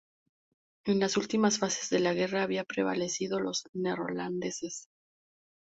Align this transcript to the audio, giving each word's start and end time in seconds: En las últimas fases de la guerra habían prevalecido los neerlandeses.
En 0.85 0.99
las 0.99 1.15
últimas 1.15 1.59
fases 1.59 1.91
de 1.91 1.99
la 1.99 2.15
guerra 2.15 2.41
habían 2.41 2.65
prevalecido 2.65 3.39
los 3.39 3.69
neerlandeses. 3.73 4.89